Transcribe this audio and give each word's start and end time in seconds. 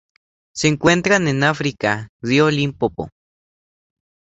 Se 0.55 0.67
encuentran 0.67 1.27
en 1.27 1.43
África: 1.43 2.09
río 2.23 2.49
Limpopo. 2.49 3.09